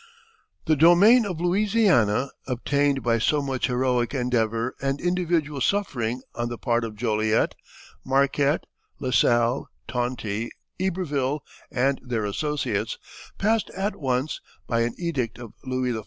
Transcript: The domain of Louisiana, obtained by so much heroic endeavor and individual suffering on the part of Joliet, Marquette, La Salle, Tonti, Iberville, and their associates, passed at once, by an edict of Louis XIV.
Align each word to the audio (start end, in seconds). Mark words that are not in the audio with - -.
The 0.65 0.75
domain 0.75 1.27
of 1.27 1.39
Louisiana, 1.39 2.31
obtained 2.47 3.03
by 3.03 3.19
so 3.19 3.39
much 3.39 3.67
heroic 3.67 4.15
endeavor 4.15 4.73
and 4.81 4.99
individual 4.99 5.61
suffering 5.61 6.23
on 6.33 6.49
the 6.49 6.57
part 6.57 6.83
of 6.83 6.95
Joliet, 6.95 7.53
Marquette, 8.03 8.65
La 8.99 9.11
Salle, 9.11 9.69
Tonti, 9.87 10.49
Iberville, 10.81 11.43
and 11.69 12.01
their 12.03 12.25
associates, 12.25 12.97
passed 13.37 13.69
at 13.77 13.95
once, 13.95 14.41
by 14.65 14.79
an 14.79 14.95
edict 14.97 15.37
of 15.37 15.53
Louis 15.65 15.91
XIV. 15.91 15.99